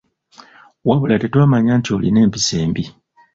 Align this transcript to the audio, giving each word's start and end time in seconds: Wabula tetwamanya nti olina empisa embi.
Wabula 0.87 1.15
tetwamanya 1.21 1.73
nti 1.79 1.89
olina 1.97 2.19
empisa 2.25 2.53
embi. 2.65 2.83